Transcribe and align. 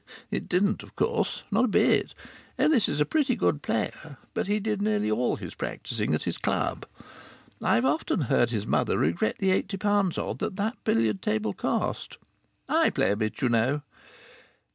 It 0.31 0.49
didn't, 0.49 0.81
of 0.81 0.95
course, 0.95 1.43
not 1.51 1.65
a 1.65 1.67
bit. 1.67 2.15
Ellis 2.57 2.89
is 2.89 2.99
a 2.99 3.05
pretty 3.05 3.35
good 3.35 3.61
player, 3.61 4.17
but 4.33 4.47
he 4.47 4.59
did 4.59 4.81
nearly 4.81 5.11
all 5.11 5.35
his 5.35 5.53
practising 5.53 6.15
at 6.15 6.23
his 6.23 6.39
club. 6.39 6.87
I've 7.61 7.85
often 7.85 8.21
heard 8.21 8.49
his 8.49 8.65
mother 8.65 8.97
regret 8.97 9.37
the 9.37 9.51
eighty 9.51 9.77
pounds 9.77 10.17
odd 10.17 10.39
that 10.39 10.55
that 10.55 10.83
billiard 10.85 11.21
table 11.21 11.53
cost.... 11.53 12.17
I 12.67 12.89
play 12.89 13.11
a 13.11 13.15
bit, 13.15 13.43
you 13.43 13.49
know. 13.49 13.83